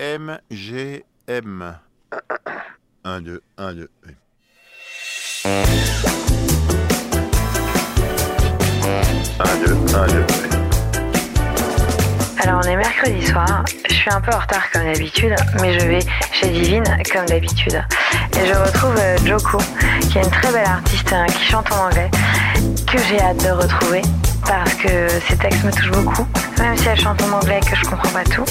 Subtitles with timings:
[0.00, 1.78] M, G, M.
[3.04, 3.88] 1, 2, 1, 2.
[5.44, 5.64] 1,
[9.64, 10.26] 2, 1, 2.
[12.42, 15.86] Alors on est mercredi soir, je suis un peu en retard comme d'habitude, mais je
[15.86, 16.00] vais
[16.32, 16.82] chez Divine
[17.12, 17.80] comme d'habitude.
[18.32, 19.58] Et je retrouve euh, Joko,
[20.10, 22.10] qui est une très belle artiste hein, qui chante en anglais,
[22.90, 24.02] que j'ai hâte de retrouver,
[24.44, 26.26] parce que ses textes me touchent beaucoup,
[26.58, 28.44] même si elle chante en anglais et que je comprends pas tout.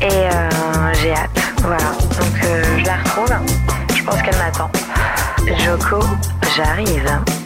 [0.00, 1.30] Et euh, j'ai hâte,
[1.62, 1.78] voilà.
[1.78, 3.34] Donc euh, je la retrouve,
[3.96, 4.70] je pense qu'elle m'attend.
[5.64, 6.00] Joko,
[6.56, 7.37] j'arrive.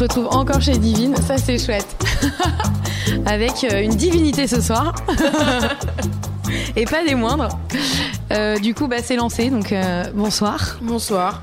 [0.00, 1.86] Se retrouve encore chez Divine, ça c'est chouette.
[3.26, 4.94] Avec euh, une divinité ce soir.
[6.76, 7.48] Et pas des moindres.
[8.32, 10.78] Euh, du coup, bah, c'est lancé, donc euh, bonsoir.
[10.80, 11.42] Bonsoir.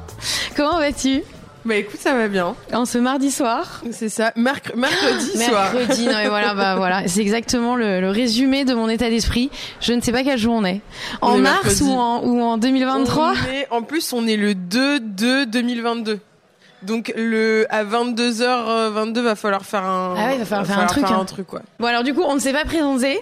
[0.56, 1.22] Comment vas-tu?
[1.66, 2.56] Bah écoute, ça va bien.
[2.74, 3.84] En ce mardi soir?
[3.92, 4.32] C'est ça.
[4.36, 5.72] Merc- mercredi soir.
[5.76, 9.52] Mercredi, non mais voilà, bah voilà, c'est exactement le, le résumé de mon état d'esprit.
[9.82, 10.82] Je ne sais pas quel jour on est.
[11.22, 14.54] En On mars ou en, ou en 2023 On est- en plus, on est le
[14.56, 16.20] 2-2-2022.
[16.84, 20.86] Donc le à 22h22 va falloir faire un Ah ouais, il va falloir faire un
[20.86, 21.18] truc, hein.
[21.20, 21.62] un truc quoi.
[21.80, 23.20] Bon alors du coup, on ne s'est pas présenté.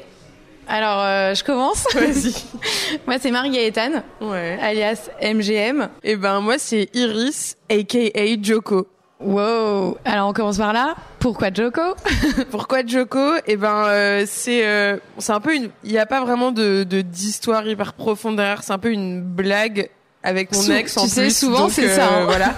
[0.68, 1.86] Alors, euh, je commence.
[1.94, 2.34] Vas-y.
[3.08, 4.58] Moi, c'est Marie Gaëtane, Ouais.
[4.62, 5.90] alias MGM.
[6.04, 8.88] Et ben moi c'est Iris aka Joko.
[9.20, 9.98] Wow.
[10.04, 10.96] Alors, on commence par là.
[11.20, 11.82] Pourquoi Joko
[12.52, 13.36] Pourquoi Joko?
[13.48, 16.84] Et ben euh, c'est euh, c'est un peu une il y a pas vraiment de
[16.84, 19.90] de d'histoire hyper profonde derrière, c'est un peu une blague
[20.24, 21.38] avec mon Sou- ex en tu sais, plus.
[21.38, 22.26] souvent, donc, c'est euh, ça, hein.
[22.26, 22.56] Voilà.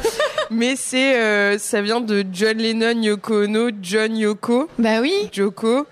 [0.51, 4.69] Mais c'est euh, ça vient de John Lennon Yoko Ono, John Yoko.
[4.79, 5.13] Bah oui.
[5.31, 5.85] Joko.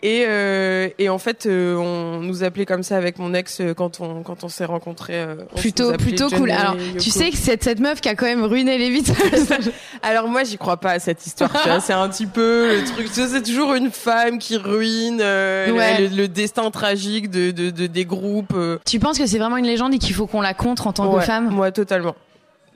[0.00, 3.74] Et, euh, et en fait, euh, on nous appelait comme ça avec mon ex euh,
[3.74, 5.18] quand on quand on s'est rencontrés.
[5.20, 6.50] euh, on Plutôt, plutôt John cool.
[6.52, 7.00] Alors, Yoko.
[7.00, 9.12] tu sais que cette, cette meuf qui a quand même ruiné les Beatles.
[10.04, 11.50] Alors moi, j'y crois pas à cette histoire.
[11.84, 13.08] c'est un petit peu le truc.
[13.12, 16.02] C'est toujours une femme qui ruine euh, Ouais.
[16.08, 18.54] le, le destin tragique de, de, de- des groupes.
[18.54, 18.78] euh.
[18.86, 21.12] tu penses que c'est vraiment une légende et qu'il faut qu'on la contre en tant
[21.12, 21.50] Ouais, que femme?
[21.50, 22.14] Moi, totalement.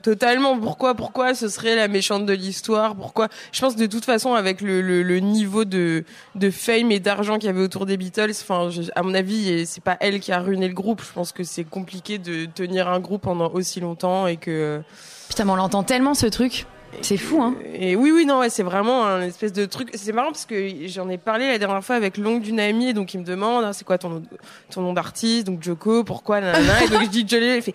[0.03, 0.59] Totalement.
[0.59, 2.93] Pourquoi, pourquoi ce serait la méchante de l'histoire?
[2.95, 3.29] Pourquoi?
[3.51, 6.03] Je pense que de toute façon, avec le, le, le niveau de,
[6.35, 9.83] de fame et d'argent qu'il y avait autour des Beatles, enfin, à mon avis, c'est
[9.83, 11.01] pas elle qui a ruiné le groupe.
[11.01, 14.81] Je pense que c'est compliqué de tenir un groupe pendant aussi longtemps et que.
[15.29, 16.67] Putain, mais on l'entend tellement ce truc.
[17.01, 17.55] C'est fou, hein.
[17.73, 19.89] Et oui, oui, non, ouais, c'est vraiment un espèce de truc.
[19.95, 23.15] C'est marrant parce que j'en ai parlé la dernière fois avec l'oncle d'une amie, donc
[23.15, 24.23] il me demande, ah, c'est quoi ton nom,
[24.69, 27.73] ton nom d'artiste, donc Joko, pourquoi, nanana, et donc je dis Johnny, il fait,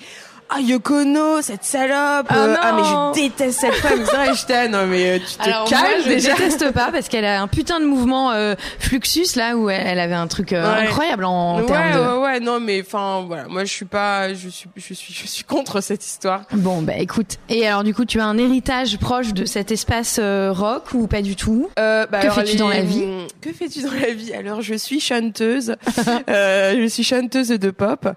[0.51, 2.59] ah Yoko Ono, cette salope, Ah euh, non.
[2.61, 2.73] ah
[3.13, 6.03] mais je déteste cette femme, ça, j'étais, non mais euh, tu te Alors calmes moi,
[6.05, 6.33] je déjà.
[6.35, 10.01] déteste pas parce qu'elle a un putain de mouvement euh, Fluxus là où elle, elle
[10.01, 10.87] avait un truc euh, Ouais.
[10.87, 11.99] incroyable en ouais, termes de.
[12.17, 15.27] ouais, ouais, non mais enfin voilà, moi je suis pas, je suis, je suis, je
[15.27, 16.43] suis contre cette histoire.
[16.53, 17.37] Bon bah écoute.
[17.49, 21.23] Et alors du coup, tu as un héritage proche de cet espace rock ou pas
[21.23, 21.69] du tout?
[21.77, 23.05] Bah, Que fais-tu dans la vie?
[23.43, 24.33] Que fais-tu dans la vie?
[24.33, 25.77] Alors, je suis chanteuse.
[26.29, 28.09] je suis chanteuse de pop.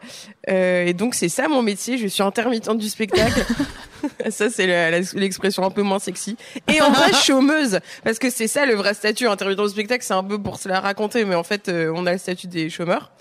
[0.48, 1.98] Et donc, c'est ça mon métier.
[1.98, 3.46] Je suis intermittente du spectacle.
[4.30, 6.38] ça, c'est l'expression un peu moins sexy.
[6.68, 7.80] Et en vrai, chômeuse.
[8.04, 9.28] Parce que c'est ça le vrai statut.
[9.28, 11.26] Intermittent du spectacle, c'est un peu pour se la raconter.
[11.26, 13.12] Mais en fait, euh, on a le statut des chômeurs.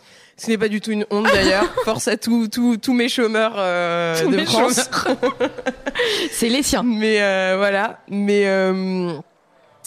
[0.41, 1.66] Ce n'est pas du tout une honte d'ailleurs.
[1.84, 4.89] Force à tous tous tous mes chômeurs euh, Tous de mes France.
[6.31, 6.83] C'est les siens.
[6.83, 8.00] Mais euh, voilà.
[8.09, 9.12] Mais euh,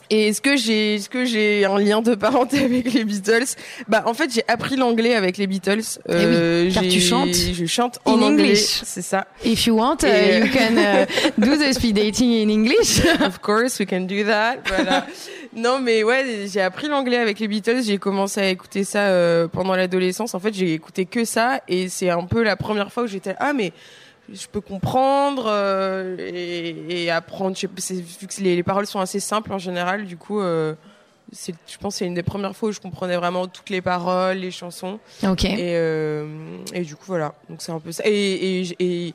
[0.10, 3.56] et est-ce que j'ai est-ce que j'ai un lien de parenté avec les Beatles?
[3.88, 5.82] Bah en fait j'ai appris l'anglais avec les Beatles.
[6.10, 8.44] Euh, Eh oui, car tu chantes Je chante in en anglais.
[8.50, 8.82] English.
[8.84, 9.28] C'est ça.
[9.46, 11.06] If you want, uh, euh, you can uh,
[11.38, 13.02] do the speed dating in English.
[13.26, 14.58] Of course we can do that.
[14.68, 15.06] Voilà.
[15.56, 17.84] non mais ouais j'ai appris l'anglais avec les Beatles.
[17.86, 20.34] J'ai commencé à écouter ça euh, pendant l'adolescence.
[20.36, 23.36] En fait j'ai écouté que ça et c'est un peu la première fois où j'étais
[23.40, 23.72] ah mais
[24.32, 27.56] je peux comprendre euh, et, et apprendre.
[27.56, 30.18] Je sais pas, c'est- vu que les, les paroles sont assez simples en général, du
[30.18, 30.76] coup, euh,
[31.32, 33.82] c'est, je pense que c'est une des premières fois où je comprenais vraiment toutes les
[33.82, 35.00] paroles, les chansons.
[35.24, 35.46] ok.
[35.46, 36.26] Et, euh,
[36.74, 37.34] et du coup, voilà.
[37.50, 38.04] Donc c'est un peu ça.
[38.06, 39.14] Et,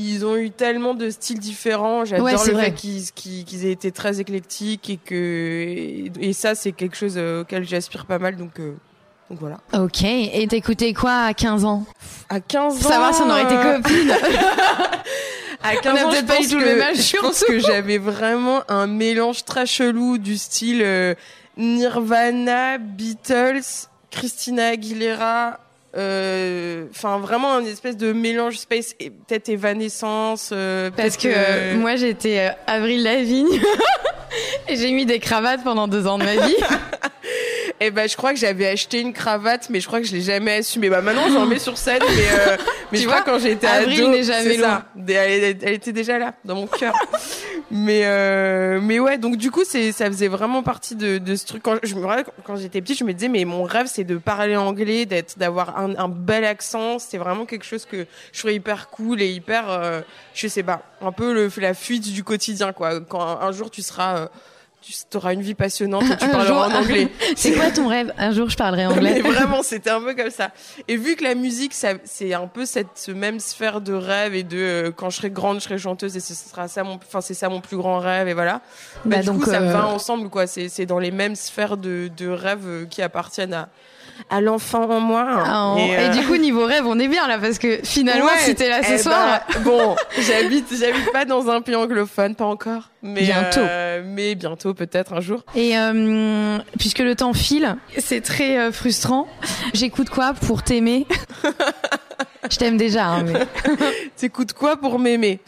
[0.00, 2.04] ils ont eu tellement de styles différents.
[2.04, 2.64] J'adore Ouais, le vrai.
[2.66, 7.18] fait qu'ils, qu'ils, qu'ils aient été très éclectiques et que et, ça c'est quelque chose
[7.18, 8.36] auquel j'aspire pas mal.
[8.36, 8.60] Donc
[9.30, 9.58] donc voilà.
[9.74, 10.02] Ok.
[10.04, 11.84] Et t'écoutais quoi à 15 ans?
[12.28, 12.88] À 15 ans.
[12.88, 14.12] Savoir si on aurait été euh, copines.
[15.60, 19.44] À On 15 a ans, je pense le que- Je pense j'avais vraiment un mélange
[19.44, 21.14] très chelou du style euh,
[21.56, 25.58] Nirvana, Beatles, Christina Aguilera.
[25.96, 30.50] euh, Enfin, vraiment un espèce de mélange space, et peut-être Evanescence.
[30.52, 33.48] euh, Parce que euh, moi j'étais Avril Lavigne
[34.68, 36.56] J'ai mis des cravates pendant deux ans de ma vie.
[37.80, 40.20] Et ben, je crois que j'avais acheté une cravate, mais je crois que je l'ai
[40.20, 40.90] jamais assumée.
[40.90, 42.56] Bah, maintenant, j'en mets sur scène, mais, euh,
[42.92, 43.88] mais Tu je crois vois, quand j'étais ado.
[44.08, 44.86] n'est jamais c'est ça.
[45.08, 46.92] Elle, elle était déjà là, dans mon cœur.
[47.70, 51.46] mais, euh, mais ouais, donc du coup, c'est, ça faisait vraiment partie de, de ce
[51.46, 51.62] truc.
[51.62, 54.16] Quand je me rappelle, quand j'étais petite, je me disais, mais mon rêve, c'est de
[54.16, 56.98] parler anglais, d'être, d'avoir un, un bel accent.
[56.98, 60.00] C'était vraiment quelque chose que je trouvais hyper cool et hyper, euh,
[60.34, 63.00] je sais pas, un peu le, la fuite du quotidien, quoi.
[63.00, 64.26] Quand un, un jour tu seras, euh,
[64.80, 67.08] tu auras une vie passionnante et tu parleras jour- en anglais.
[67.36, 68.12] C'est quoi ton rêve?
[68.18, 69.20] Un jour, je parlerai Mais anglais.
[69.20, 70.50] vraiment, c'était un peu comme ça.
[70.86, 74.58] Et vu que la musique, c'est un peu cette même sphère de rêve et de
[74.58, 77.34] euh, quand je serai grande, je serai chanteuse et ce sera ça mon, enfin c'est
[77.34, 78.60] ça mon plus grand rêve et voilà.
[79.04, 80.46] Bah, Bah, du donc, coup, ça euh, va ensemble quoi.
[80.46, 83.68] C'est dans les mêmes sphères de de rêve euh, qui appartiennent à
[84.30, 85.26] à l'enfant en moi.
[85.46, 88.26] Ah, Et, et, euh, du coup, niveau rêve, on est bien là parce que finalement,
[88.26, 91.74] ouais, si t'es là ce eh soir, ben, bon, j'habite, j'habite pas dans un pays
[91.76, 93.60] anglophone, pas encore, mais Bientôt.
[93.60, 95.42] euh, mais bientôt peut-être un jour.
[95.54, 99.28] Et euh, puisque le temps file, c'est très frustrant.
[99.74, 101.06] J'écoute quoi pour t'aimer?
[102.50, 103.40] Je t'aime déjà, hein, mais
[104.16, 105.40] T'écoutes quoi pour m'aimer?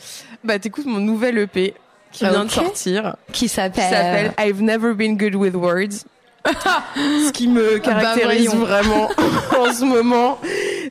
[0.44, 1.74] Bah t'écoutes mon nouvel EP
[2.12, 3.16] qui vient de sortir.
[3.32, 6.04] qui s'appelle I've never been good with words.
[6.96, 8.64] Ce qui me caractérise voyons.
[8.64, 9.08] vraiment
[9.58, 10.38] en ce moment.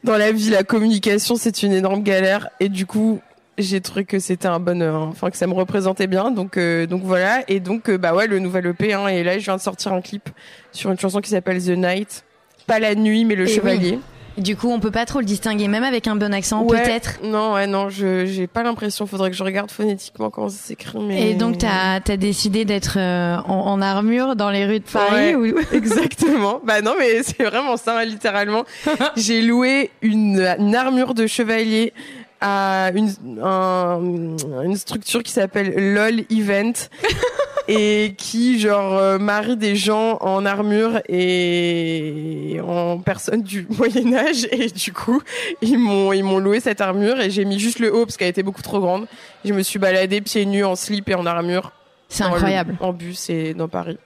[0.03, 2.49] Dans la vie, la communication, c'est une énorme galère.
[2.59, 3.19] Et du coup,
[3.57, 4.95] j'ai trouvé que c'était un bonheur.
[4.95, 5.09] hein.
[5.11, 6.31] Enfin, que ça me représentait bien.
[6.31, 7.41] Donc, euh, donc voilà.
[7.47, 8.93] Et donc, euh, bah ouais, le nouvel EP.
[8.93, 10.29] Hein, et là, je viens de sortir un clip
[10.71, 12.23] sur une chanson qui s'appelle The Night.
[12.67, 13.99] Pas la nuit, mais le Et chevalier.
[14.39, 16.81] Du coup, on peut pas trop le distinguer, même avec un bon accent, Ouais.
[16.81, 17.19] peut-être.
[17.23, 19.05] Non, ouais, non, je j'ai pas l'impression.
[19.05, 20.97] Faudrait que je regarde phonétiquement comment ça s'écrit.
[20.99, 21.31] Mais...
[21.31, 25.35] Et donc, t'as as décidé d'être euh, en, en armure dans les rues de Paris
[25.35, 25.53] Ouais.
[25.53, 25.59] ou...
[25.73, 26.61] Exactement.
[26.63, 28.63] Bah non, mais c'est vraiment ça, hein, littéralement.
[29.17, 31.93] J'ai loué une, une armure de chevalier
[32.41, 33.13] à une,
[33.43, 34.01] un-
[34.63, 36.73] une structure qui s'appelle LOL Event
[37.67, 44.47] et qui genre euh, marie des gens en armure et en personne du Moyen Âge
[44.51, 45.21] et du coup
[45.61, 48.29] ils m'ont ils m'ont loué cette armure et j'ai mis juste le haut parce qu'elle
[48.29, 49.05] était beaucoup trop grande.
[49.45, 51.71] Je me suis baladée pieds nus en slip et en armure.
[52.07, 52.77] C'est le- incroyable.
[52.79, 53.97] en bus et dans Paris.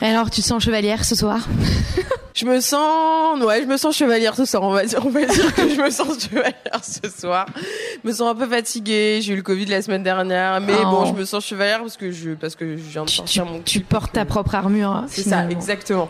[0.00, 1.40] Alors, tu te sens chevalière ce soir?
[2.38, 4.62] Je me sens, ouais, je me sens chevalière ce soir.
[4.62, 7.46] On va dire, on va dire que je me sens chevalière ce soir.
[7.56, 9.18] Je me sens un peu fatiguée.
[9.22, 10.84] J'ai eu le Covid la semaine dernière, mais Oh.
[10.90, 13.16] bon, je me sens chevalière parce que je, parce que je viens de Tu, tu-
[13.16, 13.60] sortir mon.
[13.62, 14.90] tu portes ta propre armure.
[14.90, 16.08] hein, C'est ça, exactement.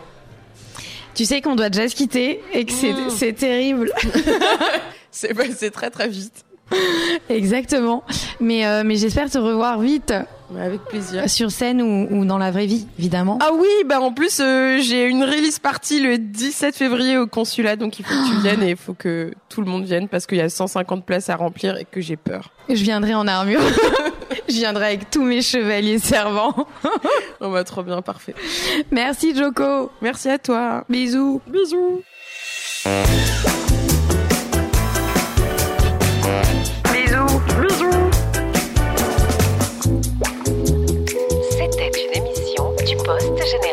[1.14, 3.10] Tu sais qu'on doit déjà se quitter et que c'est Mm.
[3.10, 3.90] c'est terrible.
[5.10, 6.44] C'est passé très très vite.
[7.30, 8.04] Exactement.
[8.40, 10.12] Mais, euh, mais j'espère te revoir vite
[10.56, 11.28] avec plaisir.
[11.28, 13.38] sur scène ou, ou dans la vraie vie, évidemment.
[13.42, 17.76] Ah oui, bah en plus euh, j'ai une release party le 17 février au consulat,
[17.76, 20.26] donc il faut que tu viennes et il faut que tout le monde vienne parce
[20.26, 22.50] qu'il y a 150 places à remplir et que j'ai peur.
[22.68, 23.60] Je viendrai en armure.
[24.48, 26.66] Je viendrai avec tous mes chevaliers servants.
[27.40, 28.34] On va trop bien, parfait.
[28.90, 29.90] Merci Joko.
[30.00, 30.84] Merci à toi.
[30.88, 31.42] Bisous.
[31.46, 32.02] Bisous.
[32.84, 33.47] Bisous.
[43.50, 43.72] C'était